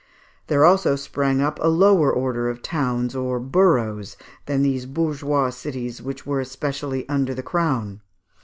[0.47, 6.01] There also sprang up a lower order of towns or boroughs than these bourgeois cities,
[6.01, 8.01] which were especially under the Crown.